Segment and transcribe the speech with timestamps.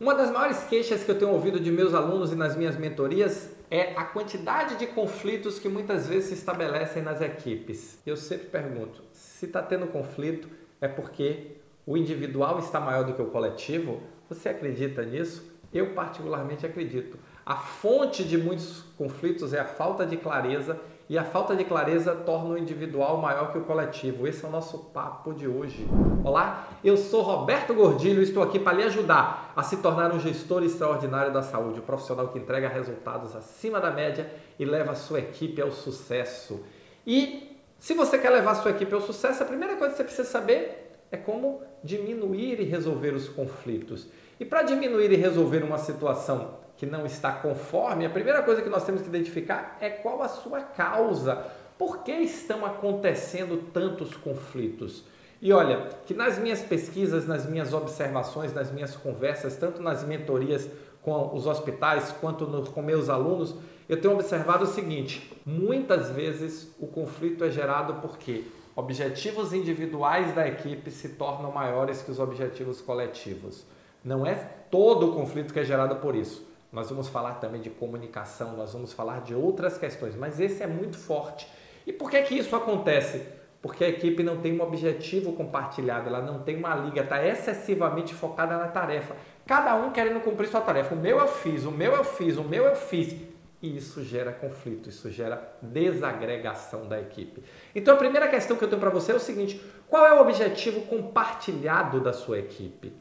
[0.00, 3.50] Uma das maiores queixas que eu tenho ouvido de meus alunos e nas minhas mentorias
[3.68, 7.98] é a quantidade de conflitos que muitas vezes se estabelecem nas equipes.
[8.06, 10.48] Eu sempre pergunto: se está tendo conflito,
[10.80, 14.00] é porque o individual está maior do que o coletivo?
[14.28, 15.52] Você acredita nisso?
[15.74, 17.18] Eu, particularmente, acredito.
[17.44, 20.78] A fonte de muitos conflitos é a falta de clareza
[21.08, 24.26] e a falta de clareza torna o individual maior que o coletivo.
[24.26, 25.88] Esse é o nosso papo de hoje.
[26.22, 30.20] Olá, eu sou Roberto Gordilho e estou aqui para lhe ajudar a se tornar um
[30.20, 34.94] gestor extraordinário da saúde, um profissional que entrega resultados acima da média e leva a
[34.94, 36.62] sua equipe ao sucesso.
[37.06, 40.04] E se você quer levar a sua equipe ao sucesso, a primeira coisa que você
[40.04, 44.08] precisa saber é como diminuir e resolver os conflitos.
[44.38, 48.68] E para diminuir e resolver uma situação que não está conforme, a primeira coisa que
[48.68, 51.44] nós temos que identificar é qual a sua causa.
[51.76, 55.04] Por que estão acontecendo tantos conflitos?
[55.42, 60.68] E olha, que nas minhas pesquisas, nas minhas observações, nas minhas conversas, tanto nas mentorias
[61.02, 63.56] com os hospitais quanto no, com meus alunos,
[63.88, 68.44] eu tenho observado o seguinte: muitas vezes o conflito é gerado porque
[68.76, 73.64] objetivos individuais da equipe se tornam maiores que os objetivos coletivos.
[74.04, 74.34] Não é
[74.70, 78.72] todo o conflito que é gerado por isso nós vamos falar também de comunicação, nós
[78.72, 81.48] vamos falar de outras questões, mas esse é muito forte.
[81.86, 83.26] E por que que isso acontece?
[83.62, 88.14] Porque a equipe não tem um objetivo compartilhado, ela não tem uma liga, está excessivamente
[88.14, 89.16] focada na tarefa.
[89.46, 90.94] Cada um querendo cumprir sua tarefa.
[90.94, 93.16] O meu eu fiz, o meu eu fiz, o meu eu fiz.
[93.60, 97.42] E isso gera conflito, isso gera desagregação da equipe.
[97.74, 100.20] Então a primeira questão que eu tenho para você é o seguinte: qual é o
[100.20, 102.92] objetivo compartilhado da sua equipe?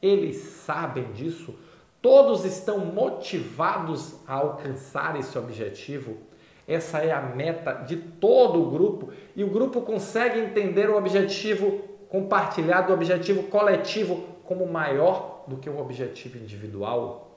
[0.00, 1.58] Eles sabem disso?
[2.06, 6.18] Todos estão motivados a alcançar esse objetivo.
[6.68, 11.80] Essa é a meta de todo o grupo e o grupo consegue entender o objetivo
[12.08, 17.36] compartilhado, o objetivo coletivo como maior do que o objetivo individual.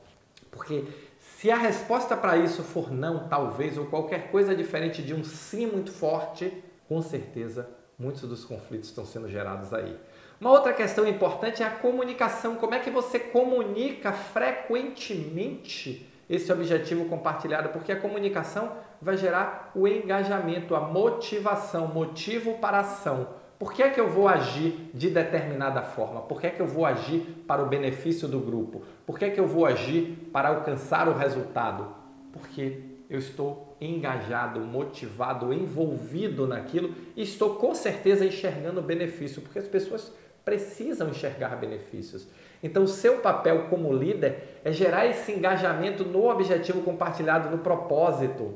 [0.51, 0.83] Porque
[1.19, 5.65] se a resposta para isso for não, talvez, ou qualquer coisa diferente de um sim
[5.65, 6.53] muito forte,
[6.89, 7.69] com certeza
[7.99, 9.95] muitos dos conflitos estão sendo gerados aí.
[10.41, 12.55] Uma outra questão importante é a comunicação.
[12.55, 17.69] Como é que você comunica frequentemente esse objetivo compartilhado?
[17.69, 18.71] Porque a comunicação
[19.01, 23.27] vai gerar o engajamento, a motivação, motivo para ação.
[23.59, 26.21] Por que é que eu vou agir de determinada forma?
[26.21, 28.81] Por que é que eu vou agir para o benefício do grupo?
[29.05, 31.87] Por que é que eu vou agir para alcançar o resultado?
[32.31, 39.67] Porque eu estou engajado, motivado, envolvido naquilo e estou com certeza enxergando benefício, porque as
[39.67, 40.13] pessoas
[40.45, 42.27] precisam enxergar benefícios.
[42.61, 48.55] Então, seu papel como líder é gerar esse engajamento no objetivo compartilhado, no propósito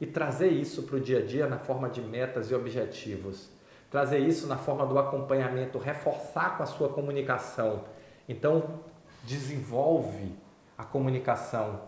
[0.00, 3.50] e trazer isso para o dia a dia na forma de metas e objetivos.
[3.90, 7.84] Trazer isso na forma do acompanhamento, reforçar com a sua comunicação.
[8.28, 8.80] Então,
[9.24, 10.34] desenvolve
[10.76, 11.80] a comunicação,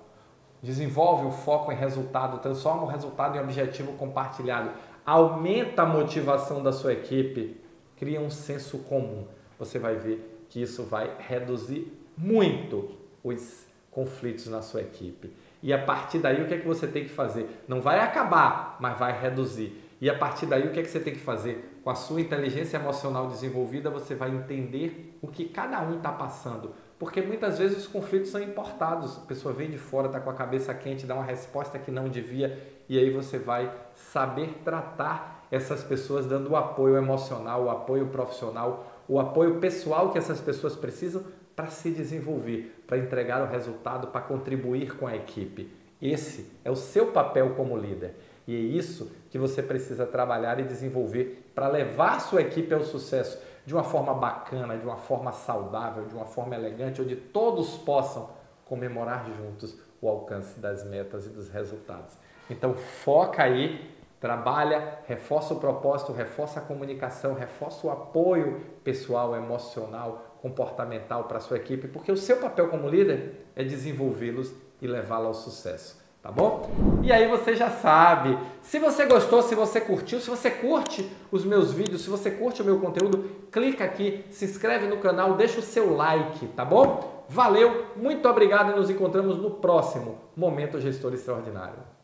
[0.62, 4.71] desenvolve o foco em resultado, transforma o resultado em objetivo compartilhado,
[5.04, 7.60] aumenta a motivação da sua equipe,
[7.97, 9.26] cria um senso comum
[9.60, 15.31] você vai ver que isso vai reduzir muito os conflitos na sua equipe.
[15.62, 17.62] E a partir daí, o que é que você tem que fazer?
[17.69, 19.78] Não vai acabar, mas vai reduzir.
[20.00, 21.78] E a partir daí, o que é que você tem que fazer?
[21.84, 26.72] Com a sua inteligência emocional desenvolvida, você vai entender o que cada um está passando.
[27.00, 29.16] Porque muitas vezes os conflitos são importados.
[29.16, 32.11] A pessoa vem de fora, está com a cabeça quente, dá uma resposta que não
[32.11, 38.09] devia, e aí você vai saber tratar essas pessoas dando o apoio emocional, o apoio
[38.09, 41.25] profissional, o apoio pessoal que essas pessoas precisam
[41.56, 45.72] para se desenvolver, para entregar o resultado, para contribuir com a equipe.
[46.03, 48.15] Esse é o seu papel como líder.
[48.47, 53.39] E é isso que você precisa trabalhar e desenvolver para levar sua equipe ao sucesso
[53.70, 58.31] de uma forma bacana, de uma forma saudável, de uma forma elegante, onde todos possam
[58.64, 62.19] comemorar juntos o alcance das metas e dos resultados.
[62.50, 63.88] Então foca aí
[64.20, 71.41] Trabalha, reforça o propósito, reforça a comunicação, reforça o apoio pessoal, emocional, comportamental para a
[71.41, 75.98] sua equipe, porque o seu papel como líder é desenvolvê-los e levá-los ao sucesso.
[76.22, 76.71] Tá bom?
[77.03, 78.39] E aí você já sabe.
[78.61, 82.61] Se você gostou, se você curtiu, se você curte os meus vídeos, se você curte
[82.61, 87.25] o meu conteúdo, clica aqui, se inscreve no canal, deixa o seu like, tá bom?
[87.27, 91.99] Valeu, muito obrigado e nos encontramos no próximo Momento Gestor Extraordinário.